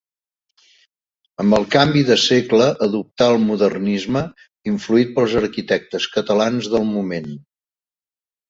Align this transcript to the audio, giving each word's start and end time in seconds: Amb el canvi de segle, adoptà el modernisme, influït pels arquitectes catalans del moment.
Amb 1.43 1.57
el 1.57 1.67
canvi 1.75 2.01
de 2.07 2.17
segle, 2.21 2.69
adoptà 2.87 3.27
el 3.33 3.37
modernisme, 3.49 4.23
influït 4.73 5.15
pels 5.19 5.37
arquitectes 5.45 6.09
catalans 6.19 6.73
del 6.75 6.89
moment. 6.99 7.33